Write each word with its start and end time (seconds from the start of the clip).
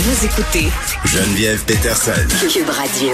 Vous 0.00 0.24
écoutez 0.24 0.68
Geneviève 1.06 1.64
Peterson. 1.64 2.12
Cube 2.48 2.68
Radio. 2.68 3.10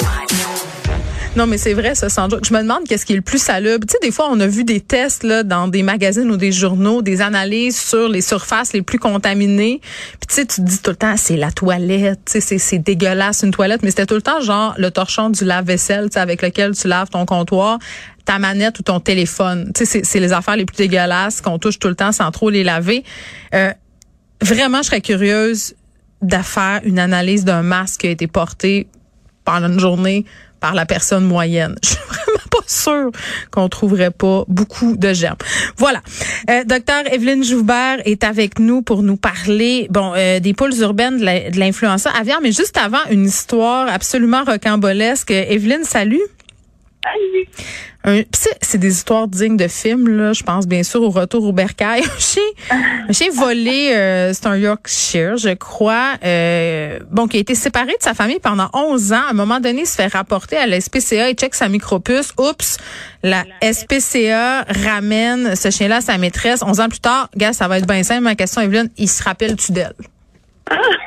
Non, 1.35 1.47
mais 1.47 1.57
c'est 1.57 1.73
vrai, 1.73 1.95
ça, 1.95 2.11
sans 2.11 2.29
doute. 2.29 2.47
Je 2.47 2.53
me 2.53 2.61
demande 2.61 2.85
qu'est-ce 2.87 3.07
qui 3.07 3.15
est 3.15 3.17
le 3.17 3.23
plus 3.23 3.43
salubre. 3.43 3.87
Tu 3.87 3.93
sais, 3.93 3.99
des 4.03 4.11
fois, 4.11 4.29
on 4.31 4.39
a 4.39 4.47
vu 4.47 4.65
des 4.65 4.81
tests 4.83 5.23
là, 5.23 5.45
dans 5.45 5.67
des 5.67 5.83
magazines 5.83 6.31
ou 6.31 6.37
des 6.37 6.53
journaux, 6.53 7.01
des 7.01 7.23
analyses 7.23 7.81
sur 7.81 8.11
les 8.11 8.21
surfaces 8.21 8.75
les 8.75 8.83
plus 8.83 8.99
contaminées. 8.99 9.81
Puis 9.81 10.27
tu 10.29 10.35
sais, 10.35 10.45
tu 10.45 10.57
te 10.57 10.61
dis 10.61 10.79
tout 10.83 10.91
le 10.91 10.97
temps, 10.97 11.17
c'est 11.17 11.39
la 11.39 11.51
toilette, 11.53 12.21
tu 12.31 12.43
sais, 12.43 12.59
c'est 12.59 12.79
dégueulasse 12.79 13.45
une 13.45 13.51
toilette, 13.51 13.83
mais 13.83 13.89
c'était 13.89 14.05
tout 14.05 14.17
le 14.17 14.23
temps 14.23 14.43
genre 14.43 14.75
le 14.77 14.91
torchon 14.91 15.31
du 15.31 15.47
lave-vaisselle, 15.47 16.11
tu 16.11 16.15
sais, 16.15 16.21
avec 16.21 16.43
lequel 16.43 16.77
tu 16.77 16.87
laves 16.87 17.09
ton 17.09 17.25
comptoir 17.25 17.79
ta 18.27 18.39
manette 18.39 18.79
ou 18.79 18.83
ton 18.83 19.01
téléphone. 19.01 19.73
Tu 19.75 19.87
sais, 19.87 20.03
c'est 20.05 20.21
les 20.21 20.35
affaires 20.35 20.57
les 20.57 20.67
plus 20.67 20.77
dégueulasses 20.77 21.41
qu'on 21.41 21.59
touche 21.59 21.79
tout 21.79 21.89
le 21.89 21.95
temps 21.95 22.13
sans 22.13 22.31
trop 22.31 22.51
les 22.51 22.63
laver. 22.63 23.05
Euh, 23.55 23.73
vraiment, 24.43 24.83
je 24.83 24.89
serais 24.89 25.01
curieuse 25.01 25.75
de 26.25 26.43
faire 26.43 26.81
une 26.85 26.99
analyse 26.99 27.45
d'un 27.45 27.63
masque 27.63 28.01
qui 28.01 28.07
a 28.09 28.11
été 28.11 28.27
porté 28.27 28.89
pendant 29.45 29.69
une 29.69 29.79
journée 29.79 30.25
par 30.59 30.75
la 30.75 30.87
personne 30.87 31.25
moyenne. 31.25 31.77
Je 31.85 31.91
suis 31.91 31.99
vraiment 32.09 32.49
pas 32.51 32.67
sûre 32.67 33.11
qu'on 33.51 33.69
trouverait 33.69 34.11
pas 34.11 34.45
beaucoup 34.49 34.97
de 34.97 35.13
germes. 35.13 35.37
Voilà. 35.77 36.01
Euh, 36.49 36.65
docteur 36.65 37.03
Evelyne 37.13 37.45
Joubert 37.45 37.99
est 38.07 38.25
avec 38.25 38.59
nous 38.59 38.81
pour 38.81 39.03
nous 39.03 39.19
parler 39.19 39.87
bon 39.91 40.15
euh, 40.17 40.41
des 40.41 40.55
pôles 40.55 40.75
urbaines 40.81 41.19
de 41.19 41.59
l'influenza 41.59 42.11
aviaire, 42.11 42.41
mais 42.43 42.53
juste 42.53 42.79
avant 42.79 43.05
une 43.11 43.27
histoire 43.27 43.89
absolument 43.89 44.45
rocambolesque. 44.45 45.31
Evelyne, 45.31 45.85
salut. 45.85 46.23
C'est 48.33 48.77
des 48.79 48.93
histoires 48.93 49.29
dignes 49.29 49.57
de 49.57 49.67
films, 49.67 50.09
là. 50.09 50.33
Je 50.35 50.43
pense 50.43 50.67
bien 50.67 50.83
sûr 50.83 51.03
au 51.03 51.09
retour 51.09 51.43
au 51.45 51.53
bercail. 51.53 52.03
Chien 52.19 53.31
volé, 53.33 53.93
euh, 53.95 54.33
c'est 54.35 54.47
un 54.47 54.57
Yorkshire, 54.57 55.39
je 55.39 55.55
crois. 55.55 56.15
Euh, 56.23 56.99
bon, 57.11 57.27
qui 57.27 57.39
a 57.39 57.41
été 57.41 57.55
séparé 57.55 57.93
de 57.93 58.03
sa 58.03 58.13
famille 58.13 58.41
pendant 58.41 58.69
11 58.75 59.13
ans. 59.15 59.23
À 59.29 59.31
un 59.31 59.35
moment 59.35 59.59
donné, 59.59 59.83
il 59.83 59.87
se 59.87 59.95
fait 59.95 60.07
rapporter 60.07 60.57
à 60.59 60.67
la 60.67 60.81
SPCA 60.81 61.31
et 61.31 61.35
check 61.35 61.55
sa 61.55 61.69
micropuce. 61.69 62.35
Oups, 62.39 62.77
la 63.23 63.45
SPCA 63.63 64.65
ramène 64.85 65.57
ce 65.57 65.71
chien-là 65.71 65.97
à 65.97 66.01
sa 66.03 66.19
maîtresse. 66.19 66.61
11 66.63 66.81
ans 66.81 66.89
plus 66.89 67.01
tard, 67.01 67.31
gars, 67.37 67.55
ça 67.55 67.69
va 67.69 67.79
être 67.79 67.87
bien 67.87 68.03
simple. 68.03 68.23
Ma 68.23 68.35
question, 68.35 68.61
Evelyne, 68.61 68.91
il 68.99 69.09
se 69.09 69.23
rappelle-tu 69.23 69.73
d'elle? 69.73 69.95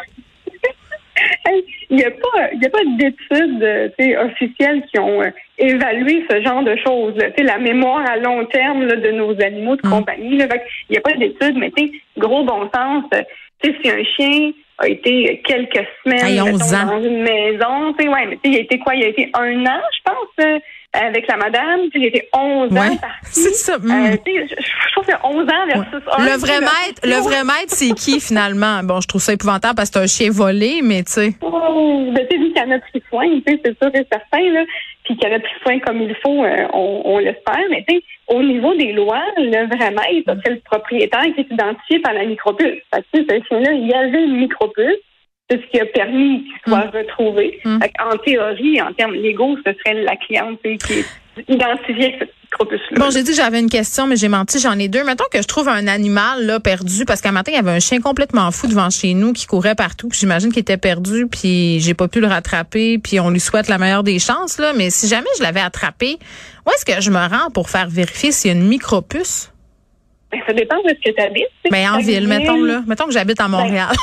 Il 1.89 1.97
n'y 1.97 2.03
a 2.03 2.11
pas, 2.11 2.51
il 2.53 2.61
y 2.61 2.65
a 2.65 2.69
pas 2.69 2.83
d'études 2.97 3.63
euh, 3.63 4.25
officielles 4.25 4.83
qui 4.91 4.99
ont 4.99 5.21
euh, 5.21 5.29
évalué 5.57 6.25
ce 6.29 6.41
genre 6.41 6.63
de 6.63 6.75
choses. 6.85 7.15
Là. 7.15 7.27
La 7.37 7.57
mémoire 7.59 8.05
à 8.09 8.17
long 8.17 8.45
terme 8.45 8.83
là, 8.83 8.95
de 8.95 9.11
nos 9.11 9.31
animaux 9.41 9.75
de 9.77 9.87
mm. 9.87 9.89
compagnie. 9.89 10.31
il 10.31 10.37
n'y 10.89 10.97
a 10.97 11.01
pas 11.01 11.13
d'études, 11.13 11.57
mais 11.57 11.71
gros 12.17 12.43
bon 12.43 12.69
sens. 12.73 13.05
Euh, 13.13 13.21
si 13.63 13.89
un 13.89 14.03
chien 14.03 14.51
a 14.79 14.87
été 14.87 15.41
quelques 15.45 15.85
semaines 16.03 16.45
dans 16.45 17.03
une 17.03 17.23
maison, 17.23 17.95
ouais, 17.97 18.25
mais 18.27 18.37
il 18.43 18.55
a 18.55 18.59
été 18.59 18.77
quoi? 18.79 18.93
Il 18.93 19.03
a 19.03 19.07
été 19.07 19.31
un 19.33 19.65
an, 19.65 19.81
je 19.91 20.11
pense 20.11 20.61
avec 20.93 21.27
la 21.27 21.37
madame. 21.37 21.81
Il 21.93 22.05
était 22.05 22.27
11 22.33 22.71
ans 22.77 22.97
C'est 23.23 23.53
ça. 23.53 23.73
Euh, 23.73 23.77
hmm. 23.77 24.17
je, 24.25 24.91
trouve 24.93 25.05
que 25.05 25.27
11 25.27 25.43
ans 25.43 25.65
versus 25.67 26.07
1. 26.17 26.23
Le 26.23 26.37
vrai 26.39 26.59
maître, 26.59 27.01
le 27.03 27.21
vrai 27.23 27.43
maître, 27.43 27.69
c'est 27.69 27.93
qui 27.93 28.19
finalement? 28.19 28.81
Bon, 28.83 29.01
je 29.01 29.07
trouve 29.07 29.21
ça 29.21 29.33
épouvantable 29.33 29.75
parce 29.75 29.89
que 29.89 29.99
c'est 29.99 30.03
un 30.03 30.07
chien 30.07 30.31
volé, 30.31 30.81
mais 30.83 31.03
tu 31.03 31.11
sais. 31.11 31.33
Oh, 31.41 32.11
ben, 32.13 32.25
tu 32.29 32.37
sais, 32.37 32.53
qu'il 32.53 32.63
en 32.63 32.71
a 32.71 32.79
pris 32.79 33.03
soin, 33.09 33.27
c'est 33.47 33.77
sûr 33.77 33.91
et 33.93 34.07
certain, 34.11 34.51
là. 34.51 34.63
Puis 35.03 35.15
qu'il 35.15 35.31
a 35.31 35.39
pris 35.39 35.53
soin 35.63 35.79
comme 35.79 36.01
il 36.01 36.15
faut, 36.15 36.43
euh, 36.43 36.67
on, 36.73 37.01
on 37.05 37.17
l'espère. 37.19 37.63
Mais 37.69 37.85
tu 37.87 37.95
sais, 37.95 38.03
au 38.27 38.43
niveau 38.43 38.73
des 38.75 38.91
lois, 38.91 39.23
le 39.37 39.67
vrai 39.67 39.91
maître, 39.91 40.39
c'est 40.43 40.51
le 40.51 40.59
propriétaire 40.59 41.23
qui 41.33 41.41
est 41.41 41.51
identifié 41.51 41.99
par 41.99 42.13
la 42.13 42.25
micropuce. 42.25 42.81
Fait 42.93 43.01
que, 43.13 43.19
ce 43.29 43.47
chien-là, 43.47 43.71
il 43.71 43.87
y 43.87 43.93
avait 43.93 44.23
une 44.23 44.37
micropuce 44.37 44.97
c'est 45.49 45.61
ce 45.61 45.71
qui 45.71 45.79
a 45.79 45.85
permis 45.85 46.43
qu'il 46.43 46.73
soit 46.73 46.85
mm. 46.85 46.97
retrouvé. 46.97 47.59
Mm. 47.63 47.79
En 48.03 48.17
théorie, 48.17 48.81
en 48.81 48.93
termes 48.93 49.13
légaux, 49.13 49.57
ce 49.65 49.71
serait 49.73 50.03
la 50.03 50.15
cliente 50.15 50.59
qui 50.61 50.93
est 50.93 51.05
identifiée 51.47 52.15
cette 52.19 52.33
micropuce-là. 52.43 52.99
Bon, 52.99 53.09
j'ai 53.11 53.23
dit 53.23 53.33
j'avais 53.33 53.59
une 53.59 53.69
question, 53.69 54.07
mais 54.07 54.17
j'ai 54.17 54.27
menti, 54.27 54.59
j'en 54.59 54.77
ai 54.77 54.89
deux. 54.89 55.03
Mettons 55.03 55.25
que 55.31 55.41
je 55.41 55.47
trouve 55.47 55.69
un 55.69 55.87
animal 55.87 56.45
là 56.45 56.59
perdu, 56.59 57.05
parce 57.05 57.21
qu'un 57.21 57.31
matin, 57.31 57.51
il 57.53 57.55
y 57.55 57.59
avait 57.59 57.71
un 57.71 57.79
chien 57.79 58.01
complètement 58.01 58.51
fou 58.51 58.67
devant 58.67 58.89
chez 58.89 59.13
nous 59.13 59.31
qui 59.31 59.45
courait 59.45 59.75
partout, 59.75 60.09
puis 60.09 60.19
j'imagine 60.19 60.51
qu'il 60.51 60.61
était 60.61 60.77
perdu, 60.77 61.27
puis 61.27 61.79
j'ai 61.79 61.93
pas 61.93 62.07
pu 62.07 62.19
le 62.19 62.27
rattraper, 62.27 62.97
puis 62.97 63.19
on 63.19 63.29
lui 63.29 63.39
souhaite 63.39 63.69
la 63.69 63.77
meilleure 63.77 64.03
des 64.03 64.19
chances, 64.19 64.57
là. 64.57 64.73
Mais 64.75 64.89
si 64.89 65.07
jamais 65.07 65.27
je 65.37 65.43
l'avais 65.43 65.61
attrapé, 65.61 66.17
où 66.65 66.71
est-ce 66.71 66.83
que 66.83 67.01
je 67.01 67.09
me 67.09 67.19
rends 67.19 67.51
pour 67.53 67.69
faire 67.69 67.87
vérifier 67.87 68.31
s'il 68.31 68.51
y 68.51 68.53
a 68.53 68.57
une 68.57 68.67
micropuce? 68.67 69.53
Ben, 70.29 70.41
ça 70.45 70.51
dépend 70.51 70.75
de 70.83 70.89
ce 70.89 71.09
que 71.09 71.15
tu 71.15 71.21
habites. 71.21 71.47
Ben, 71.71 71.89
en 71.89 71.99
ville, 71.99 72.27
mettons, 72.27 72.61
là. 72.61 72.81
Mettons 72.85 73.05
que 73.05 73.13
j'habite 73.13 73.39
à 73.39 73.47
Montréal. 73.47 73.95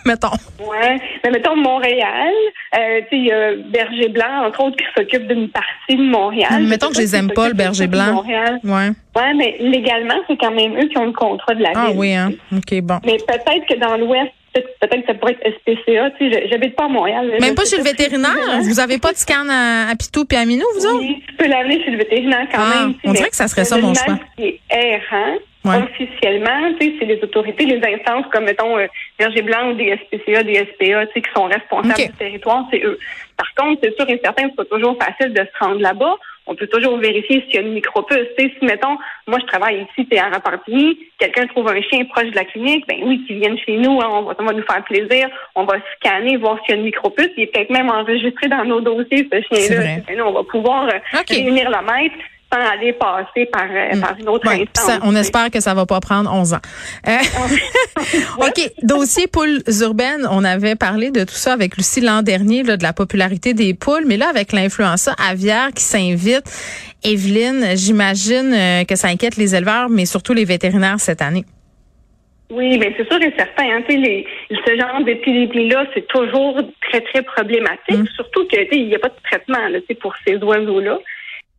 mettons. 0.06 0.28
Ouais. 0.58 1.00
Mais 1.24 1.30
mettons 1.30 1.56
Montréal, 1.56 2.32
euh, 2.76 3.00
tu 3.00 3.04
sais, 3.08 3.16
il 3.16 3.24
y 3.26 3.32
a 3.32 3.54
Berger 3.54 4.08
Blanc, 4.08 4.46
entre 4.46 4.64
autres, 4.64 4.76
qui 4.76 4.84
s'occupe 4.96 5.26
d'une 5.26 5.48
partie 5.48 5.96
de 5.96 6.02
Montréal. 6.02 6.62
mettons 6.64 6.88
que 6.88 6.96
je 6.96 7.00
les 7.00 7.16
aime 7.16 7.30
pas, 7.30 7.48
le 7.48 7.54
Berger 7.54 7.86
Blanc. 7.86 8.14
Montréal. 8.14 8.60
Ouais. 8.64 8.90
Ouais, 9.16 9.34
mais 9.34 9.56
légalement, 9.60 10.14
c'est 10.28 10.36
quand 10.36 10.52
même 10.52 10.78
eux 10.78 10.88
qui 10.88 10.98
ont 10.98 11.06
le 11.06 11.12
contrat 11.12 11.54
de 11.54 11.62
la 11.62 11.72
ah, 11.74 11.86
ville. 11.86 11.94
Ah 11.94 11.98
oui, 11.98 12.14
hein. 12.14 12.30
OK, 12.52 12.80
bon. 12.82 13.00
Mais 13.04 13.16
peut-être 13.16 13.66
que 13.68 13.78
dans 13.78 13.96
l'Ouest, 13.96 14.32
peut-être 14.52 15.00
que 15.00 15.06
ça 15.06 15.14
pourrait 15.14 15.36
être 15.42 15.54
SPCA. 15.60 16.10
Tu 16.18 16.32
sais, 16.32 16.48
j'habite 16.50 16.74
pas 16.76 16.84
à 16.84 16.88
Montréal. 16.88 17.32
Même 17.40 17.54
pas 17.54 17.64
chez 17.64 17.76
le 17.76 17.84
vétérinaire? 17.84 18.60
Vous 18.62 18.80
avez 18.80 18.98
pas 18.98 19.12
de 19.12 19.16
scan 19.16 19.46
à, 19.48 19.94
Pitou 19.96 20.24
puis 20.24 20.38
à 20.38 20.44
Minou, 20.44 20.64
vous 20.74 20.86
autres? 20.86 21.00
Oui, 21.00 21.22
tu 21.28 21.34
peux 21.34 21.46
l'amener 21.46 21.82
chez 21.84 21.90
le 21.90 21.98
vétérinaire 21.98 22.46
quand 22.52 22.60
ah, 22.60 22.86
même. 22.86 22.94
On 23.04 23.12
dirait 23.12 23.30
que 23.30 23.36
ça 23.36 23.48
serait 23.48 23.64
ça 23.64 23.78
mon 23.78 23.94
choix. 23.94 24.18
Qui 24.36 24.44
est 24.44 24.60
errant, 24.70 25.36
Officiellement, 25.64 26.72
tu 26.80 26.86
sais, 26.86 26.94
c'est 26.98 27.04
les 27.04 27.22
autorités, 27.22 27.66
les 27.66 27.80
instances 27.94 28.24
comme, 28.32 28.44
mettons, 28.44 28.78
euh, 28.78 28.86
Berger 29.18 29.42
Blanc 29.42 29.70
ou 29.70 29.74
des 29.74 29.94
SPCA, 29.96 30.42
des 30.42 30.54
SPA, 30.54 31.06
tu 31.06 31.12
sais, 31.12 31.20
qui 31.20 31.30
sont 31.34 31.44
responsables 31.44 32.10
du 32.10 32.16
territoire, 32.18 32.64
c'est 32.70 32.82
eux. 32.82 32.98
Par 33.36 33.54
contre, 33.54 33.80
c'est 33.82 33.94
sûr 33.94 34.08
et 34.08 34.20
certain 34.22 34.44
c'est 34.44 34.56
pas 34.56 34.64
toujours 34.64 34.96
facile 34.98 35.34
de 35.34 35.40
se 35.40 35.64
rendre 35.64 35.80
là-bas. 35.80 36.16
On 36.46 36.54
peut 36.54 36.66
toujours 36.66 36.96
vérifier 36.98 37.42
s'il 37.42 37.54
y 37.54 37.58
a 37.58 37.60
une 37.60 37.74
micropuce. 37.74 38.26
Tu 38.36 38.44
sais, 38.44 38.54
si, 38.58 38.64
mettons, 38.64 38.96
moi, 39.26 39.38
je 39.38 39.46
travaille 39.46 39.86
ici, 39.86 40.08
t'es 40.08 40.18
à 40.18 40.30
Repentigny, 40.30 40.98
quelqu'un 41.18 41.46
trouve 41.46 41.68
un 41.68 41.80
chien 41.82 42.04
proche 42.06 42.30
de 42.30 42.34
la 42.34 42.44
clinique, 42.44 42.86
ben 42.88 42.96
oui, 43.02 43.22
qu'ils 43.26 43.38
viennent 43.38 43.58
chez 43.58 43.76
nous, 43.76 44.00
hein, 44.00 44.08
on, 44.10 44.22
va, 44.22 44.34
va 44.34 44.52
nous 44.52 44.64
faire 44.64 44.82
plaisir, 44.84 45.28
on 45.54 45.64
va 45.64 45.74
scanner, 45.96 46.38
voir 46.38 46.58
s'il 46.60 46.70
y 46.70 46.72
a 46.72 46.80
une 46.80 46.86
micropuce. 46.86 47.28
Il 47.36 47.44
est 47.44 47.46
peut-être 47.48 47.70
même 47.70 47.90
enregistré 47.90 48.48
dans 48.48 48.64
nos 48.64 48.80
dossiers, 48.80 49.28
ce 49.30 49.42
chien-là. 49.42 50.00
Ben, 50.08 50.22
on 50.22 50.32
va 50.32 50.42
pouvoir 50.42 50.88
euh, 50.88 51.18
réunir 51.28 51.70
le 51.70 51.86
maître 51.86 52.16
sans 52.52 52.60
aller 52.60 52.92
passer 52.92 53.46
par, 53.46 53.66
euh, 53.70 54.00
par 54.00 54.16
une 54.18 54.28
autre 54.28 54.48
instance. 54.48 55.00
on 55.02 55.14
espère 55.14 55.50
que 55.50 55.60
ça 55.60 55.74
va 55.74 55.86
pas 55.86 56.00
prendre 56.00 56.32
11 56.32 56.54
ans. 56.54 56.60
Euh, 57.06 57.16
OK, 58.38 58.72
dossier 58.82 59.26
poules 59.26 59.62
urbaines, 59.82 60.26
on 60.30 60.44
avait 60.44 60.74
parlé 60.74 61.10
de 61.10 61.24
tout 61.24 61.34
ça 61.34 61.52
avec 61.52 61.76
Lucie 61.76 62.00
l'an 62.00 62.22
dernier, 62.22 62.62
là, 62.62 62.76
de 62.76 62.82
la 62.82 62.92
popularité 62.92 63.54
des 63.54 63.74
poules, 63.74 64.04
mais 64.06 64.16
là, 64.16 64.28
avec 64.28 64.52
l'influenza 64.52 65.14
aviaire 65.18 65.68
qui 65.74 65.82
s'invite, 65.82 66.44
Evelyne, 67.04 67.76
j'imagine 67.76 68.52
euh, 68.52 68.84
que 68.84 68.96
ça 68.96 69.08
inquiète 69.08 69.36
les 69.36 69.54
éleveurs, 69.54 69.88
mais 69.88 70.04
surtout 70.04 70.34
les 70.34 70.44
vétérinaires 70.44 71.00
cette 71.00 71.22
année. 71.22 71.44
Oui, 72.50 72.78
mais 72.78 72.92
c'est 72.96 73.08
sûr 73.08 73.22
et 73.22 73.32
certain. 73.36 73.76
Hein, 73.76 73.82
les, 73.88 74.26
ce 74.50 74.76
genre 74.76 75.04
d'épidémie-là, 75.04 75.86
c'est 75.94 76.06
toujours 76.08 76.60
très, 76.82 77.00
très 77.00 77.22
problématique, 77.22 77.96
hmm. 77.96 78.06
surtout 78.16 78.44
qu'il 78.48 78.88
n'y 78.88 78.94
a 78.94 78.98
pas 78.98 79.08
de 79.08 79.14
traitement 79.22 79.68
là, 79.68 79.78
pour 80.00 80.14
ces 80.26 80.36
oiseaux-là. 80.36 80.98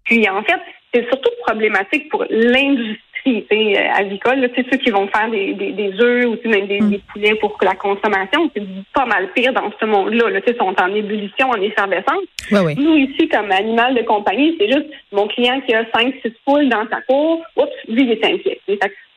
Puis 0.03 0.27
en 0.29 0.43
fait, 0.43 0.59
c'est 0.93 1.05
surtout 1.07 1.31
problématique 1.45 2.09
pour 2.09 2.25
l'industrie 2.29 2.99
euh, 3.27 3.91
avicole, 3.93 4.49
c'est 4.55 4.65
ceux 4.71 4.77
qui 4.77 4.91
vont 4.91 5.07
faire 5.07 5.29
des, 5.29 5.53
des, 5.53 5.71
des 5.71 5.93
œufs 6.01 6.25
ou 6.25 6.49
même 6.49 6.67
des, 6.67 6.81
mm. 6.81 6.89
des, 6.89 7.01
poulets 7.11 7.35
pour 7.35 7.57
la 7.61 7.75
consommation. 7.75 8.49
C'est 8.55 8.63
pas 8.93 9.05
mal 9.05 9.29
pire 9.33 9.53
dans 9.53 9.71
ce 9.79 9.85
monde-là. 9.85 10.29
Là, 10.29 10.39
ils 10.45 10.55
sont 10.55 10.73
en 10.79 10.93
ébullition, 10.93 11.49
en 11.49 11.61
effervescence. 11.61 12.23
Ouais, 12.51 12.75
Nous, 12.75 12.95
ici, 12.95 13.27
comme 13.29 13.51
animal 13.51 13.95
de 13.95 14.01
compagnie, 14.01 14.55
c'est 14.59 14.71
juste 14.71 14.89
mon 15.11 15.27
client 15.27 15.61
qui 15.61 15.73
a 15.73 15.83
5-6 15.83 16.33
poules 16.45 16.69
dans 16.69 16.87
sa 16.89 17.01
cour. 17.01 17.41
Oups, 17.57 17.69
lui, 17.87 18.03
il 18.03 18.11
est 18.11 18.25
inquiet. 18.25 18.59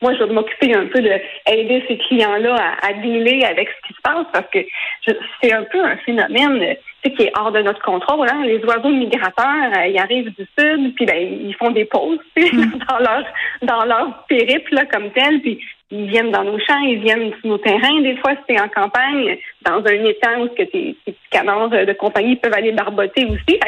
moi, 0.01 0.13
je 0.13 0.23
vais 0.23 0.33
m'occuper 0.33 0.73
un 0.75 0.85
peu 0.87 1.01
de 1.01 1.11
aider 1.51 1.83
ces 1.87 1.97
clients-là 1.97 2.55
à, 2.55 2.87
à 2.87 2.93
dealer 2.93 3.43
avec 3.45 3.69
ce 3.69 3.87
qui 3.87 3.93
se 3.93 4.01
passe 4.01 4.25
parce 4.31 4.49
que 4.51 4.59
c'est 5.41 5.53
un 5.53 5.63
peu 5.63 5.83
un 5.83 5.97
phénomène 5.97 6.75
qui 7.13 7.23
est 7.23 7.31
hors 7.37 7.51
de 7.51 7.61
notre 7.61 7.81
contrôle. 7.81 8.27
Hein. 8.29 8.43
Les 8.45 8.63
oiseaux 8.63 8.89
migrateurs, 8.89 9.71
euh, 9.77 9.87
ils 9.87 9.99
arrivent 9.99 10.33
du 10.35 10.47
sud, 10.57 10.95
puis 10.95 11.05
ben, 11.05 11.17
ils 11.17 11.55
font 11.55 11.71
des 11.71 11.85
pauses 11.85 12.19
mm. 12.37 12.79
dans 12.89 12.99
leur 12.99 13.23
dans 13.61 13.85
leur 13.85 13.94
périple 14.27 14.75
là, 14.75 14.85
comme 14.85 15.11
tel, 15.11 15.41
puis 15.41 15.59
ils 15.91 16.09
viennent 16.09 16.31
dans 16.31 16.43
nos 16.43 16.59
champs, 16.59 16.79
ils 16.79 16.99
viennent 16.99 17.31
sur 17.39 17.49
nos 17.49 17.57
terrains. 17.57 18.01
Des 18.01 18.17
fois, 18.17 18.33
c'est 18.47 18.59
en 18.59 18.67
campagne, 18.69 19.37
dans 19.61 19.83
un 19.85 20.05
étang 20.05 20.41
où 20.41 20.47
que 20.49 20.63
tes, 20.63 20.95
tes 21.05 21.11
petits 21.11 21.29
canards 21.29 21.69
de 21.69 21.93
compagnie 21.93 22.35
peuvent 22.35 22.53
aller 22.53 22.71
barboter 22.71 23.25
aussi 23.25 23.59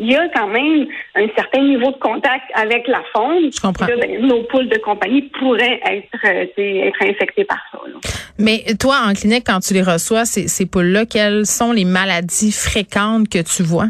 il 0.00 0.10
y 0.10 0.16
a 0.16 0.28
quand 0.34 0.48
même 0.48 0.86
un 1.14 1.26
certain 1.34 1.62
niveau 1.62 1.90
de 1.90 1.98
contact 1.98 2.44
avec 2.54 2.86
la 2.86 3.02
faune. 3.12 3.50
Je 3.52 3.60
comprends. 3.60 3.86
Ben, 3.86 4.20
nos 4.20 4.42
poules 4.44 4.68
de 4.68 4.78
compagnie 4.78 5.22
pourraient 5.22 5.80
être, 5.84 6.18
euh, 6.24 6.86
être 6.86 7.02
infectées 7.02 7.44
par 7.44 7.58
ça. 7.72 7.78
Mais 8.38 8.64
toi, 8.78 9.00
en 9.06 9.14
clinique, 9.14 9.44
quand 9.46 9.60
tu 9.60 9.74
les 9.74 9.82
reçois, 9.82 10.24
ces, 10.24 10.46
ces 10.48 10.66
poules-là, 10.66 11.06
quelles 11.06 11.46
sont 11.46 11.72
les 11.72 11.84
maladies 11.84 12.52
fréquentes 12.52 13.28
que 13.28 13.38
tu 13.38 13.62
vois? 13.62 13.88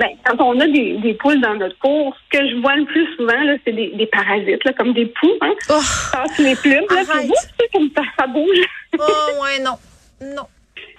Ben, 0.00 0.08
quand 0.24 0.42
on 0.42 0.58
a 0.60 0.66
des, 0.66 0.96
des, 0.96 1.12
poules 1.12 1.42
dans 1.42 1.56
notre 1.56 1.78
cours, 1.78 2.16
ce 2.24 2.38
que 2.38 2.48
je 2.48 2.56
vois 2.62 2.74
le 2.74 2.86
plus 2.86 3.06
souvent, 3.16 3.34
c'est 3.66 3.72
des, 3.72 3.88
des, 3.88 4.06
parasites, 4.06 4.64
là, 4.64 4.72
comme 4.72 4.94
des 4.94 5.04
poux. 5.04 5.34
Hein? 5.42 5.52
Oh, 5.68 5.78
les 6.38 6.56
plumes, 6.56 6.86
là, 6.88 7.02
comme 7.70 7.90
ça, 7.94 8.02
ça 8.18 8.26
bouge. 8.26 8.64
oh, 8.98 9.42
ouais, 9.42 9.62
non. 9.62 9.76
Non. 10.22 10.46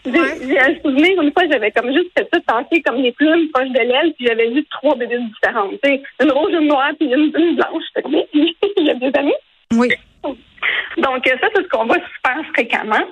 J'ai 0.05 0.59
un 0.59 0.75
souvenir, 0.83 1.19
une 1.19 1.31
fois, 1.31 1.47
j'avais 1.51 1.71
comme 1.71 1.91
juste 1.91 2.11
fait 2.15 2.29
ça 2.31 2.39
tasser 2.41 2.83
comme 2.83 3.01
des 3.01 3.11
plumes 3.11 3.49
proches 3.51 3.69
de 3.69 3.79
l'aile, 3.79 4.13
puis 4.13 4.27
j'avais 4.27 4.49
vu 4.51 4.63
trois 4.65 4.95
bébés 4.95 5.17
différentes. 5.17 5.73
une 5.83 6.31
rose, 6.31 6.53
une 6.53 6.67
noire, 6.67 6.91
puis 6.99 7.07
une, 7.07 7.31
une 7.35 7.55
blanche. 7.55 7.83
A 7.95 8.01
des 8.93 9.19
années. 9.19 9.35
Oui. 9.73 9.89
Donc, 10.97 11.27
ça, 11.27 11.47
c'est 11.55 11.63
ce 11.63 11.67
qu'on 11.69 11.85
voit 11.85 11.97
super 12.15 12.45
fréquemment. 12.53 13.03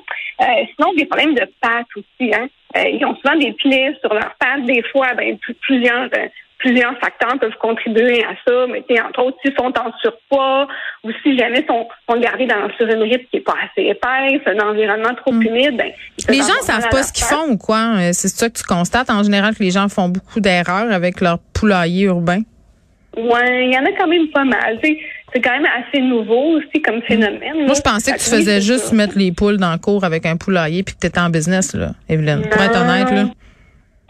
Euh, 0.41 0.45
sinon, 0.75 0.93
des 0.93 1.05
problèmes 1.05 1.33
de 1.33 1.47
pattes 1.59 1.87
aussi. 1.95 2.31
Hein. 2.31 2.47
Euh, 2.77 2.83
ils 2.87 3.03
ont 3.05 3.15
souvent 3.15 3.35
des 3.35 3.51
plaies 3.53 3.95
sur 4.01 4.13
leurs 4.13 4.35
pattes. 4.39 4.65
Des 4.65 4.83
fois, 4.91 5.13
ben, 5.15 5.37
plusieurs 5.61 6.09
euh, 6.15 6.27
plusieurs 6.59 6.93
facteurs 6.99 7.39
peuvent 7.39 7.57
contribuer 7.59 8.21
à 8.23 8.35
ça, 8.45 8.67
mais 8.67 8.83
entre 9.01 9.23
autres, 9.23 9.37
s'ils 9.41 9.55
sont 9.55 9.71
en 9.79 9.93
surpoids 10.01 10.67
ou 11.05 11.09
si 11.23 11.37
jamais 11.37 11.65
sont, 11.65 11.87
sont 12.07 12.19
gardés 12.19 12.47
dans, 12.47 12.69
sur 12.77 12.85
une 12.85 13.03
rythme 13.03 13.25
qui 13.31 13.37
n'est 13.37 13.43
pas 13.43 13.55
assez 13.63 13.87
épaisse, 13.87 14.41
un 14.45 14.59
environnement 14.67 15.15
trop 15.15 15.31
mm. 15.31 15.41
humide, 15.41 15.77
ben, 15.77 15.89
les 16.27 16.39
gens 16.39 16.57
ne 16.59 16.65
savent 16.65 16.89
pas 16.89 17.03
ce 17.03 17.13
qu'ils 17.13 17.25
font 17.25 17.49
ou 17.49 17.57
quoi? 17.57 18.11
C'est 18.11 18.27
ça 18.27 18.49
que 18.49 18.57
tu 18.57 18.63
constates 18.63 19.09
en 19.09 19.23
général 19.23 19.55
que 19.55 19.63
les 19.63 19.71
gens 19.71 19.87
font 19.87 20.09
beaucoup 20.09 20.41
d'erreurs 20.41 20.91
avec 20.91 21.21
leur 21.21 21.39
poulailler 21.53 22.03
urbain? 22.03 22.41
Oui, 23.17 23.39
il 23.47 23.73
y 23.73 23.77
en 23.77 23.85
a 23.85 23.91
quand 23.97 24.07
même 24.07 24.27
pas 24.27 24.43
mal. 24.43 24.79
C'est 25.33 25.41
quand 25.41 25.51
même 25.51 25.67
assez 25.67 26.01
nouveau 26.01 26.57
aussi 26.57 26.81
comme 26.81 27.01
phénomène. 27.03 27.65
Moi, 27.65 27.75
je 27.75 27.81
pensais 27.81 28.13
que 28.13 28.17
tu 28.17 28.29
faisais 28.29 28.61
juste 28.61 28.91
mettre 28.93 29.17
les 29.17 29.31
poules 29.31 29.57
dans 29.57 29.71
le 29.71 29.77
cours 29.77 30.03
avec 30.03 30.25
un 30.25 30.37
poulailler 30.37 30.83
puis 30.83 30.95
que 30.95 30.99
tu 30.99 31.07
étais 31.07 31.19
en 31.19 31.29
business, 31.29 31.73
là, 31.73 31.91
Evelyne. 32.07 32.41
Pour 32.49 32.61
être 32.61 32.81
honnête, 32.81 33.11
là. 33.11 33.25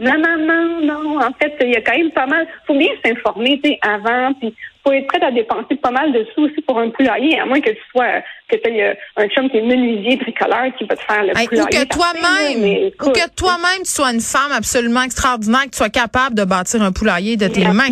Non, 0.00 0.14
non, 0.16 0.38
non, 0.46 0.80
non. 0.82 1.18
En 1.18 1.32
fait, 1.38 1.54
il 1.60 1.72
y 1.72 1.76
a 1.76 1.82
quand 1.82 1.96
même 1.96 2.10
pas 2.10 2.26
mal. 2.26 2.46
faut 2.66 2.76
bien 2.76 2.88
s'informer, 3.04 3.60
tu 3.62 3.70
sais, 3.70 3.78
avant, 3.82 4.32
puis 4.40 4.54
faut 4.82 4.92
être 4.92 5.06
prêt 5.08 5.22
à 5.22 5.30
dépenser 5.30 5.76
pas 5.76 5.90
mal 5.90 6.10
de 6.12 6.26
sous 6.34 6.44
aussi 6.44 6.62
pour 6.66 6.78
un 6.78 6.88
poulailler, 6.88 7.38
à 7.38 7.44
moins 7.44 7.60
que 7.60 7.68
tu 7.68 7.82
sois, 7.92 8.22
que 8.50 8.56
tu 8.56 8.70
aies 8.70 8.96
un 9.16 9.28
chum 9.28 9.50
qui 9.50 9.58
est 9.58 9.62
menuisier, 9.62 10.16
bricoleur, 10.16 10.74
qui 10.78 10.86
va 10.86 10.96
te 10.96 11.02
faire 11.02 11.22
le 11.22 11.32
poulailler. 11.32 11.60
Ou 11.60 11.66
que 11.66 11.84
toi-même, 11.86 12.90
ou 12.98 13.10
que 13.10 13.30
toi-même, 13.34 13.82
tu 13.84 13.90
sois 13.90 14.10
une 14.10 14.22
femme 14.22 14.52
absolument 14.56 15.02
extraordinaire, 15.02 15.64
que 15.64 15.70
tu 15.70 15.76
sois 15.76 15.90
capable 15.90 16.34
de 16.34 16.44
bâtir 16.44 16.80
un 16.80 16.92
poulailler 16.92 17.36
de 17.36 17.48
tes 17.48 17.68
mains. 17.68 17.90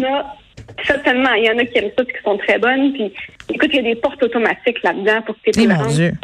Certainement. 0.85 1.33
Il 1.35 1.45
y 1.45 1.51
en 1.51 1.59
a 1.59 1.65
qui 1.65 1.79
aiment 1.79 1.91
ça, 1.97 2.05
qui 2.05 2.13
sont 2.25 2.37
très 2.39 2.59
bonnes. 2.59 2.93
Puis, 2.93 3.13
écoute, 3.53 3.71
il 3.73 3.77
y 3.77 3.79
a 3.79 3.83
des 3.83 3.97
portes 3.97 4.23
automatiques 4.23 4.83
là-dedans 4.83 5.23
pour 5.23 5.35
que 5.37 5.51
tes 5.51 5.63
eh, 5.63 5.67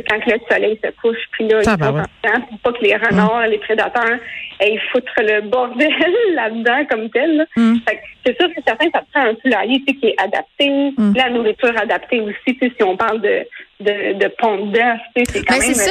Quand 0.08 0.26
le 0.26 0.38
soleil 0.50 0.78
se 0.82 0.90
couche, 1.00 1.18
puis 1.32 1.48
là, 1.48 1.60
il 1.62 1.70
faut 1.70 1.76
pour 1.76 2.72
pas 2.72 2.78
que 2.78 2.84
les 2.84 2.96
renards, 2.96 3.46
les 3.46 3.58
prédateurs 3.58 4.18
foutre 4.92 5.12
le 5.18 5.42
bordel 5.42 5.92
là-dedans 6.34 6.84
comme 6.90 7.10
tel. 7.10 7.46
Mm. 7.56 7.76
C'est 8.24 8.36
sûr 8.40 8.48
que 8.48 8.60
certains, 8.66 8.90
ça 8.92 9.02
prend 9.12 9.28
un 9.28 9.34
poulailler 9.34 9.80
qui 9.82 9.98
est 10.06 10.20
adapté, 10.20 10.92
mm. 10.96 11.14
la 11.16 11.30
nourriture 11.30 11.72
adaptée 11.80 12.20
aussi, 12.20 12.58
si 12.60 12.82
on 12.82 12.96
parle 12.96 13.20
de 13.20 13.46
de, 13.80 14.14
de 14.14 14.72
d'œuf. 14.72 15.00
C'est 15.28 15.44
quand 15.44 15.58
même 15.58 15.74
ça. 15.74 15.90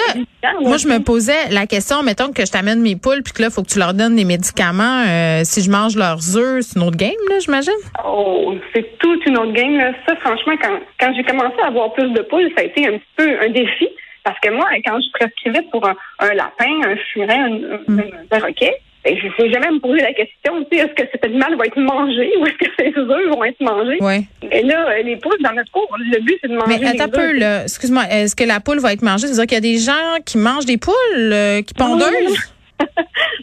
Moi, 0.62 0.78
je 0.78 0.88
me 0.88 1.00
posais 1.00 1.50
la 1.52 1.68
question, 1.68 2.02
mettons 2.04 2.31
que 2.31 2.46
je 2.46 2.52
t'amène 2.52 2.81
mes 2.81 2.96
poules, 2.96 3.24
puis 3.24 3.34
que 3.34 3.42
là, 3.42 3.48
il 3.50 3.54
faut 3.54 3.62
que 3.62 3.70
tu 3.70 3.80
leur 3.80 3.94
donnes 3.94 4.16
des 4.16 4.25
médicaments. 4.25 5.04
Euh, 5.08 5.42
si 5.44 5.62
je 5.62 5.70
mange 5.70 5.96
leurs 5.96 6.38
œufs, 6.38 6.62
c'est 6.62 6.80
une 6.80 6.88
autre 6.88 6.98
game, 6.98 7.12
là, 7.30 7.40
j'imagine? 7.40 7.74
Oh, 8.06 8.56
c'est 8.74 8.98
toute 8.98 9.25
une 9.25 9.38
autre 9.38 9.54
game. 9.54 9.78
Là. 9.78 9.92
Ça, 10.08 10.16
franchement, 10.18 10.54
quand, 10.62 10.80
quand 11.00 11.14
j'ai 11.16 11.24
commencé 11.24 11.56
à 11.62 11.68
avoir 11.68 11.94
plus 11.94 12.10
de 12.12 12.22
poules, 12.22 12.50
ça 12.56 12.62
a 12.62 12.66
été 12.66 12.88
un 12.88 12.94
petit 12.94 13.14
peu 13.16 13.40
un 13.42 13.50
défi. 13.50 13.90
Parce 14.24 14.40
que 14.40 14.50
moi, 14.50 14.68
quand 14.86 15.00
je 15.02 15.12
prescrivais 15.20 15.64
pour 15.72 15.86
un, 15.88 16.34
lapin, 16.34 16.74
un 16.86 16.96
furet, 17.12 17.38
un, 17.38 17.54
un, 17.90 18.00
un 18.00 18.25
perroquet, 18.30 18.80
ben, 19.04 19.18
je 19.18 19.28
sais 19.36 19.52
jamais 19.52 19.70
me 19.70 19.80
poser 19.80 20.02
la 20.02 20.14
question, 20.14 20.66
est-ce 20.72 20.94
que 20.94 21.04
cet 21.12 21.25
animal 21.25 21.58
va 21.58 21.66
être 21.66 21.80
mangé 21.80 22.31
ou 22.40 22.46
est-ce 22.46 22.58
que 22.58 22.72
ses 22.80 22.98
œufs 22.98 23.30
vont 23.30 23.44
être 23.44 23.60
mangés? 23.60 23.98
Oui. 24.00 24.25
Et 24.50 24.64
là, 24.64 24.90
euh, 24.90 25.02
les 25.04 25.18
poules, 25.18 25.42
dans 25.44 25.52
notre 25.52 25.72
cours, 25.72 25.94
le 26.00 26.22
but, 26.22 26.38
c'est 26.42 26.48
de 26.48 26.56
manger 26.56 26.80
Mais 26.80 26.88
attends 26.88 27.04
un 27.06 27.08
peu, 27.10 27.38
là. 27.38 27.64
Excuse-moi, 27.64 28.04
est-ce 28.10 28.36
que 28.36 28.46
la 28.46 28.62
poule 28.62 28.80
va 28.80 28.94
être 28.94 29.02
mangée? 29.02 29.28
C'est-à-dire 29.28 29.46
qu'il 29.46 29.56
y 29.56 29.58
a 29.58 29.74
des 29.74 29.78
gens 29.80 30.22
qui 30.25 30.38
mangent 30.38 30.66
des 30.66 30.78
poules, 30.78 30.94
euh, 31.18 31.62
qui 31.62 31.74
pondeuses? 31.74 32.38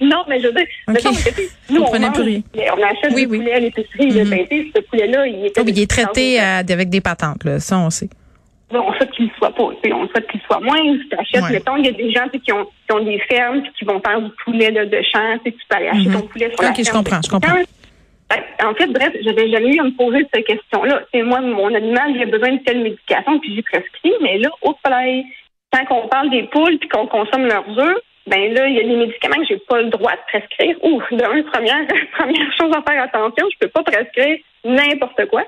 non, 0.00 0.24
mais 0.28 0.40
je 0.40 0.46
veux 0.46 0.54
dire, 0.54 0.66
nous, 0.88 1.82
on, 1.82 1.98
mange, 1.98 2.02
on 2.02 2.82
achète 2.82 3.12
oui, 3.14 3.26
du 3.26 3.38
poulet 3.38 3.52
à 3.52 3.60
l'épicerie. 3.60 4.06
Mm 4.06 4.32
-hmm. 4.32 4.72
ce 4.74 4.80
poulet-là, 4.80 5.26
il 5.26 5.46
est, 5.46 5.58
oh, 5.58 5.62
il 5.66 5.78
est 5.78 5.90
traité 5.90 6.40
euh, 6.40 6.60
avec 6.60 6.88
des 6.88 7.00
patentes, 7.00 7.44
là. 7.44 7.60
Ça, 7.60 7.78
on 7.78 7.90
sait 7.90 8.08
on 8.78 8.92
souhaite 8.94 9.10
qu'il 9.12 9.30
soit 9.38 9.54
pas. 9.54 9.62
On 9.64 10.08
souhaite 10.08 10.26
qu'il 10.30 10.40
soit 10.42 10.60
moins. 10.60 10.78
Si 10.78 11.08
tu 11.08 11.16
achètes, 11.18 11.50
mettons, 11.50 11.76
il 11.76 11.86
y 11.86 11.88
a 11.88 11.92
des 11.92 12.10
gens 12.12 12.28
qui 12.28 12.52
ont, 12.52 12.64
qui 12.64 12.92
ont 12.92 13.04
des 13.04 13.18
fermes 13.20 13.62
qui 13.78 13.84
vont 13.84 14.00
faire 14.00 14.20
du 14.20 14.30
poulet 14.44 14.70
là, 14.70 14.86
de 14.86 15.02
champ. 15.12 15.38
Tu 15.44 15.52
peux 15.52 15.76
aller 15.76 15.88
acheter 15.88 16.10
ton 16.10 16.22
poulet 16.22 16.50
sur 16.50 16.62
la 16.62 16.72
ferme. 16.72 16.84
je 16.86 16.92
comprends, 16.92 17.20
je 17.24 17.30
comprends. 17.30 17.52
Ben, 18.30 18.42
en 18.64 18.74
fait, 18.74 18.86
bref, 18.86 19.12
j'avais 19.22 19.50
jamais 19.50 19.74
eu 19.74 19.80
à 19.80 19.84
me 19.84 19.96
poser 19.96 20.24
cette 20.32 20.46
question-là. 20.46 21.02
C'est 21.12 21.22
moi, 21.22 21.40
mon 21.40 21.74
animal, 21.74 22.12
il 22.14 22.22
a 22.22 22.26
besoin 22.26 22.52
de 22.52 22.62
telle 22.62 22.82
médication, 22.82 23.40
puis 23.40 23.56
j'ai 23.56 23.62
prescrit, 23.62 24.12
mais 24.20 24.38
là, 24.38 24.50
au 24.62 24.72
soleil, 24.84 25.24
quand 25.72 25.84
on 25.90 26.08
parle 26.08 26.30
des 26.30 26.44
poules 26.44 26.78
puis 26.78 26.88
qu'on 26.88 27.06
consomme 27.08 27.46
leurs 27.46 27.68
œufs, 27.76 27.98
ben 28.26 28.54
là, 28.54 28.68
il 28.68 28.76
y 28.76 28.80
a 28.80 28.84
des 28.84 28.96
médicaments 28.96 29.36
que 29.36 29.46
j'ai 29.48 29.58
pas 29.58 29.82
le 29.82 29.88
droit 29.88 30.12
de 30.12 30.38
prescrire. 30.38 30.76
Ouh, 30.84 31.02
de 31.10 31.50
première, 31.50 31.86
première 32.18 32.52
chose 32.56 32.72
à 32.72 32.82
faire 32.88 33.02
attention, 33.02 33.46
je 33.52 33.58
peux 33.58 33.68
pas 33.68 33.82
prescrire 33.82 34.38
n'importe 34.64 35.26
quoi. 35.26 35.44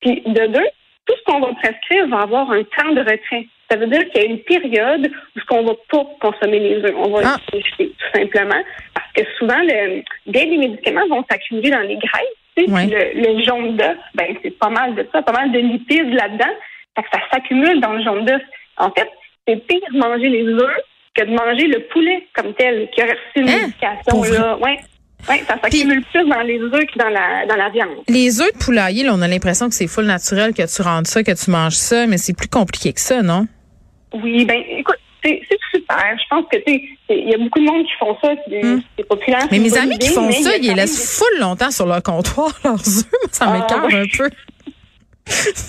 Puis 0.00 0.22
de 0.26 0.46
deux, 0.46 0.68
tout 1.06 1.14
ce 1.16 1.24
qu'on 1.24 1.40
va 1.40 1.52
prescrire 1.54 2.08
va 2.08 2.20
avoir 2.20 2.50
un 2.50 2.62
temps 2.62 2.92
de 2.92 3.00
retrait. 3.00 3.46
Ça 3.70 3.76
veut 3.76 3.86
dire 3.86 4.08
qu'il 4.10 4.22
y 4.22 4.26
a 4.26 4.28
une 4.28 4.40
période 4.40 5.10
où 5.36 5.40
ce 5.40 5.44
qu'on 5.46 5.64
va 5.64 5.74
pas 5.90 6.04
consommer 6.20 6.58
les 6.58 6.76
œufs. 6.84 6.94
On 6.96 7.10
va 7.10 7.22
ah. 7.24 7.36
les 7.52 7.62
jeter, 7.62 7.92
tout 7.98 8.18
simplement. 8.18 8.62
Parce 8.94 9.12
que 9.14 9.22
souvent, 9.38 9.60
le, 9.60 10.02
bien 10.26 10.44
les 10.44 10.58
médicaments 10.58 11.06
vont 11.08 11.24
s'accumuler 11.30 11.70
dans 11.70 11.80
les 11.80 11.96
graisses. 11.96 12.38
Le, 12.56 13.34
le, 13.34 13.42
jaune 13.42 13.76
d'œuf, 13.76 13.96
ben, 14.14 14.36
c'est 14.42 14.56
pas 14.56 14.68
mal 14.68 14.94
de 14.94 15.04
ça, 15.10 15.22
pas 15.22 15.32
mal 15.32 15.50
de 15.50 15.58
lipides 15.58 16.14
là-dedans. 16.14 16.52
que 16.96 17.02
ça 17.12 17.18
s'accumule 17.32 17.80
dans 17.80 17.94
le 17.94 18.04
jaune 18.04 18.24
d'œuf. 18.24 18.42
En 18.76 18.90
fait, 18.92 19.10
c'est 19.46 19.56
pire 19.66 19.80
de 19.92 19.98
manger 19.98 20.28
les 20.28 20.44
œufs 20.44 20.80
que 21.14 21.24
de 21.24 21.30
manger 21.30 21.66
le 21.66 21.80
poulet 21.88 22.26
comme 22.34 22.54
tel, 22.54 22.88
qui 22.90 23.00
a 23.02 23.06
reçu 23.06 23.16
une 23.36 23.48
hein? 23.48 23.66
médication. 23.66 24.22
Là. 24.22 24.56
Ouais. 24.58 24.78
Oui, 25.28 25.36
ça 25.46 25.58
s'accumule 25.60 26.02
plus 26.12 26.28
dans 26.28 26.42
les 26.42 26.60
œufs 26.60 26.86
que 26.86 26.98
dans 26.98 27.08
la, 27.08 27.46
dans 27.46 27.56
la 27.56 27.70
viande. 27.70 28.04
Les 28.08 28.40
œufs 28.40 28.52
de 28.52 28.58
poulailler, 28.58 29.04
là, 29.04 29.12
on 29.14 29.22
a 29.22 29.28
l'impression 29.28 29.68
que 29.68 29.74
c'est 29.74 29.86
full 29.86 30.04
naturel, 30.04 30.52
que 30.52 30.62
tu 30.74 30.82
rentres 30.82 31.08
ça, 31.08 31.22
que 31.22 31.32
tu 31.32 31.50
manges 31.50 31.74
ça, 31.74 32.06
mais 32.06 32.18
c'est 32.18 32.36
plus 32.36 32.48
compliqué 32.48 32.92
que 32.92 33.00
ça, 33.00 33.22
non? 33.22 33.46
Oui, 34.12 34.44
ben 34.44 34.62
écoute, 34.68 34.98
c'est 35.24 35.40
super. 35.70 36.16
Je 36.18 36.24
pense 36.28 36.44
que 36.50 36.58
tu 36.58 36.98
il 37.08 37.28
y 37.28 37.34
a 37.34 37.38
beaucoup 37.38 37.58
de 37.58 37.64
monde 37.64 37.84
qui 37.84 37.92
font 37.98 38.16
ça, 38.22 38.32
c'est 38.48 38.62
hmm. 38.62 38.82
populaire. 39.08 39.46
Mais 39.50 39.58
mes 39.58 39.76
amis 39.76 39.98
qui 39.98 40.08
font 40.08 40.30
ça, 40.30 40.56
ils 40.56 40.68
les 40.68 40.74
laissent 40.74 41.18
full 41.18 41.40
longtemps 41.40 41.70
sur 41.70 41.86
leur 41.86 42.02
comptoir, 42.02 42.50
leurs 42.64 42.74
œufs. 42.74 43.30
Ça 43.30 43.46
ah, 43.48 43.52
m'écarte 43.52 43.92
un 43.92 44.04
peu. 44.16 44.30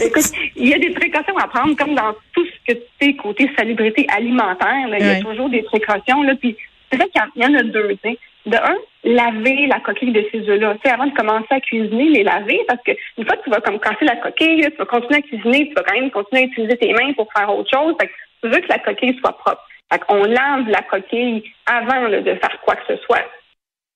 Écoute, 0.02 0.31
il 0.56 0.68
y 0.68 0.74
a 0.74 0.80
des 0.80 0.92
précautions 0.92 1.38
à 1.38 1.48
prendre, 1.48 1.75
comme 1.78 1.96
dans 1.96 2.13
tout 2.34 2.46
ce 2.46 2.74
que 2.74 2.78
tu 2.78 3.07
sais, 3.07 3.13
côté 3.16 3.50
salubrité 3.57 4.06
alimentaire. 4.10 4.88
il 5.00 5.06
y 5.06 5.10
a 5.10 5.22
toujours 5.22 5.50
des 5.50 5.62
précautions. 5.63 6.24
Là, 6.24 6.34
puis 6.36 6.56
c'est 6.92 6.98
vrai 6.98 7.07
qu'il 7.10 7.42
y, 7.42 7.46
en 7.46 7.54
a 7.54 7.64
deux. 7.64 7.97
sais 8.04 8.18
de 8.45 8.56
un, 8.56 8.76
laver 9.06 9.68
la 9.68 9.80
coquille 9.80 10.12
de 10.12 10.26
ces 10.31 10.50
œufs-là. 10.50 10.74
Tu 10.76 10.81
sais, 10.83 10.94
avant 10.94 11.06
de 11.06 11.14
commencer 11.14 11.47
à 11.52 11.59
cuisiner, 11.59 12.09
les 12.09 12.24
laver, 12.24 12.59
parce 12.68 12.81
que 12.83 12.92
une 13.18 13.26
fois 13.26 13.38
que 13.38 13.44
tu 13.44 13.50
vas 13.52 13.62
comme 13.62 13.80
casser 13.80 14.06
la 14.06 14.18
coquille, 14.18 14.62
tu 14.64 14.78
vas 14.78 14.85
continuer 14.85 15.19
à 15.19 15.21
cuisiner, 15.21 15.68
tu 15.69 15.74
vas 15.76 15.83
quand 15.83 16.00
même 16.00 16.12
continuer 16.12 16.44
à 16.44 16.45
utiliser 16.45 16.78
tes 16.78 16.92
mains 16.94 17.14
pour 17.14 17.31
faire 17.31 17.56
autre 17.56 17.69
chose. 17.71 17.95
Fait 18.00 18.07
que 18.07 18.14
tu 18.42 18.50
veux 18.50 18.59
que 18.59 18.69
la 18.69 18.80
coquille 18.80 19.18
soit 19.19 19.38
propre. 19.38 19.64
Fait 19.92 20.00
qu'on 20.00 20.24
lave 20.24 20.68
la 20.68 20.81
coquille 20.81 21.44
avant 21.68 22.09
de 22.09 22.24
faire 22.24 22.59
quoi 22.66 22.76
que 22.76 22.95
ce 22.95 23.02
soit. 23.04 23.24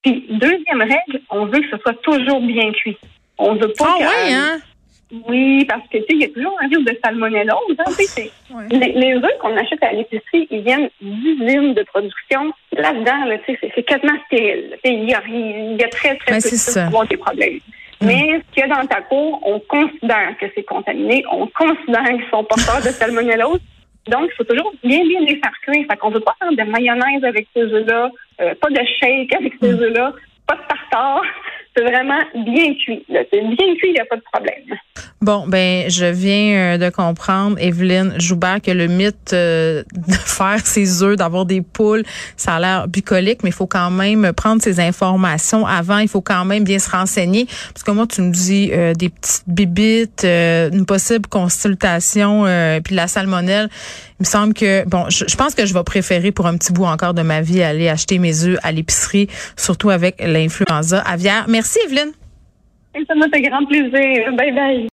Puis, 0.04 0.26
deuxième 0.30 0.82
règle, 0.82 1.22
on 1.30 1.46
veut 1.46 1.60
que 1.60 1.70
ce 1.72 1.78
soit 1.78 2.02
toujours 2.04 2.42
bien 2.42 2.72
cuit. 2.72 2.98
On 3.38 3.56
veut 3.56 3.74
pas 3.78 3.96
ah, 3.96 3.98
que, 4.00 4.34
hein? 4.34 4.60
Oui, 5.12 5.66
parce 5.66 5.82
que 5.88 5.98
tu 5.98 6.04
sais, 6.04 6.08
il 6.12 6.22
y 6.22 6.26
a 6.26 6.30
toujours 6.30 6.56
un 6.62 6.68
risque 6.68 6.84
de 6.84 6.98
salmonellose. 7.04 7.76
Hein, 7.80 8.66
les, 8.70 8.92
les 8.92 9.16
œufs 9.16 9.38
qu'on 9.42 9.58
achète 9.58 9.84
à 9.84 9.92
l'épicerie, 9.92 10.48
ils 10.52 10.62
viennent 10.62 10.90
d'usines 11.02 11.74
de 11.74 11.84
production. 11.84 12.54
Là-dedans, 12.74 13.26
là, 13.26 13.38
c'est, 13.46 13.58
c'est 13.60 13.84
quasiment 13.84 14.14
stérile. 14.28 14.78
Il 14.84 15.10
y, 15.10 15.14
a, 15.14 15.22
il 15.28 15.78
y 15.80 15.84
a 15.84 15.88
très, 15.88 16.16
très 16.18 16.34
ben, 16.34 16.42
peu 16.42 16.50
de 16.50 17.08
des 17.08 17.18
problèmes. 17.18 17.60
Mm. 18.02 18.06
Mais 18.06 18.42
ce 18.48 18.54
qu'il 18.54 18.70
y 18.70 18.72
a 18.72 18.76
dans 18.76 18.86
ta 18.86 19.02
cour, 19.02 19.42
on 19.44 19.60
considère 19.60 20.38
que 20.40 20.46
c'est 20.54 20.64
contaminé, 20.64 21.24
on 21.32 21.48
considère 21.48 22.06
qu'ils 22.06 22.30
sont 22.30 22.44
porteurs 22.44 22.82
de 22.82 22.90
salmonellose. 22.90 23.62
Donc, 24.08 24.30
il 24.32 24.36
faut 24.38 24.44
toujours 24.44 24.72
bien, 24.84 25.04
bien 25.06 25.22
les 25.22 25.38
faire 25.38 25.54
cuire. 25.64 25.86
Fait 25.90 25.98
qu'on 25.98 26.10
veut 26.12 26.20
pas 26.20 26.36
faire 26.40 26.52
de 26.52 26.70
mayonnaise 26.70 27.24
avec 27.24 27.48
ces 27.56 27.64
œufs-là, 27.64 28.12
euh, 28.42 28.54
pas 28.62 28.70
de 28.70 28.82
shake 29.00 29.34
avec 29.34 29.54
ces 29.60 29.74
mm. 29.74 29.82
œufs-là, 29.82 30.14
pas 30.46 30.56
de 30.56 30.62
tartare 30.68 31.24
c'est 31.80 31.90
vraiment 31.90 32.20
bien 32.36 32.74
cuit. 32.74 33.06
C'est 33.10 33.42
bien 33.42 33.76
cuit, 33.76 33.90
il 33.90 33.94
n'y 33.94 34.00
a 34.00 34.06
pas 34.06 34.18
de 34.18 34.24
problème. 34.32 34.78
Bon, 35.22 35.46
ben, 35.48 35.90
je 35.90 36.06
viens 36.06 36.76
euh, 36.76 36.78
de 36.78 36.90
comprendre, 36.90 37.58
Evelyne 37.60 38.14
Joubert, 38.20 38.62
que 38.62 38.72
le 38.72 38.88
mythe 38.88 39.32
euh, 39.34 39.84
de 39.94 40.14
faire 40.14 40.60
ses 40.66 41.04
œufs, 41.04 41.16
d'avoir 41.16 41.46
des 41.46 41.62
poules, 41.62 42.04
ça 42.36 42.56
a 42.56 42.60
l'air 42.60 42.88
bucolique, 42.88 43.40
mais 43.44 43.50
il 43.50 43.54
faut 43.54 43.68
quand 43.68 43.92
même 43.92 44.32
prendre 44.34 44.62
ces 44.62 44.80
informations 44.80 45.66
avant. 45.66 46.00
Il 46.00 46.08
faut 46.08 46.22
quand 46.22 46.46
même 46.46 46.64
bien 46.64 46.80
se 46.80 46.90
renseigner. 46.90 47.46
Parce 47.74 47.84
que 47.84 47.92
moi, 47.92 48.08
tu 48.08 48.22
me 48.22 48.32
dis 48.32 48.72
euh, 48.74 48.94
des 48.94 49.10
petites 49.10 49.44
bibites, 49.48 50.26
une 50.26 50.86
possible 50.86 51.28
consultation, 51.28 52.46
puis 52.84 52.96
la 52.96 53.08
salmonelle. 53.08 53.70
Il 54.20 54.24
me 54.24 54.26
semble 54.26 54.54
que, 54.54 54.86
bon, 54.86 55.10
je, 55.10 55.36
pense 55.38 55.56
que 55.56 55.66
je 55.66 55.74
vais 55.74 55.84
préférer 55.84 56.32
pour 56.34 56.46
un 56.46 56.58
petit 56.58 56.74
bout 56.74 56.84
encore 56.84 57.14
de 57.14 57.22
ma 57.22 57.40
vie 57.42 57.64
aller 57.64 57.88
acheter 57.88 58.20
mes 58.20 58.44
œufs 58.44 58.60
à 58.64 58.74
l'épicerie, 58.74 59.28
surtout 59.56 59.92
avec 59.92 60.16
l'influenza 60.20 61.00
aviaire. 61.00 61.46
Merci, 61.48 61.80
Evelyne. 61.86 62.12
Ça 63.08 63.16
m'a 63.16 63.30
fait 63.30 63.42
grand 63.42 63.66
plaisir. 63.66 64.34
Bye 64.36 64.52
bye. 64.52 64.88